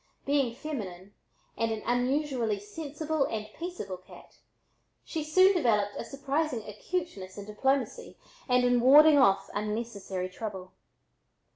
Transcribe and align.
Being 0.25 0.55
feminine 0.55 1.13
and 1.55 1.71
an 1.71 1.83
unusually 1.85 2.57
sensible 2.57 3.25
and 3.25 3.45
peaceable 3.53 3.97
cat, 3.97 4.39
she 5.05 5.23
soon 5.23 5.53
developed 5.55 5.93
a 5.95 6.03
surprising 6.03 6.63
acuteness 6.67 7.37
in 7.37 7.45
diplomacy 7.45 8.17
and 8.49 8.63
in 8.63 8.79
warding 8.81 9.19
off 9.19 9.51
unnecessary 9.53 10.27
trouble. 10.27 10.71